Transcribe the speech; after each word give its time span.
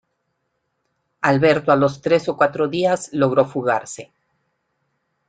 Alberto 1.21 1.71
a 1.71 1.75
los 1.75 2.01
tres 2.01 2.27
o 2.27 2.35
cuatro 2.35 2.67
días 2.67 3.09
logró 3.13 3.45
fugarse. 3.45 4.11